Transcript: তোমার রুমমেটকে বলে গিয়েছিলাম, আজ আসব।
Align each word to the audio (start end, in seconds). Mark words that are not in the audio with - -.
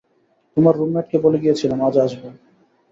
তোমার 0.57 0.73
রুমমেটকে 0.77 1.17
বলে 1.19 1.37
গিয়েছিলাম, 1.43 1.79
আজ 1.87 1.95
আসব। 2.05 2.21